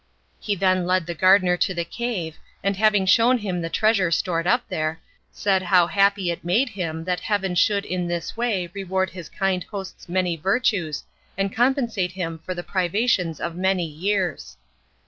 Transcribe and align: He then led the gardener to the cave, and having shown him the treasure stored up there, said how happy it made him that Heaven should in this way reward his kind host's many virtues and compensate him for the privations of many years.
He 0.39 0.55
then 0.55 0.87
led 0.87 1.05
the 1.05 1.13
gardener 1.13 1.55
to 1.57 1.75
the 1.75 1.85
cave, 1.85 2.37
and 2.63 2.75
having 2.75 3.05
shown 3.05 3.37
him 3.37 3.61
the 3.61 3.69
treasure 3.69 4.09
stored 4.09 4.47
up 4.47 4.67
there, 4.67 4.99
said 5.31 5.61
how 5.61 5.85
happy 5.85 6.31
it 6.31 6.43
made 6.43 6.69
him 6.69 7.03
that 7.03 7.19
Heaven 7.19 7.53
should 7.53 7.85
in 7.85 8.07
this 8.07 8.35
way 8.35 8.65
reward 8.73 9.11
his 9.11 9.29
kind 9.29 9.63
host's 9.65 10.09
many 10.09 10.35
virtues 10.35 11.03
and 11.37 11.55
compensate 11.55 12.13
him 12.13 12.39
for 12.39 12.55
the 12.55 12.63
privations 12.63 13.39
of 13.39 13.55
many 13.55 13.85
years. 13.85 14.57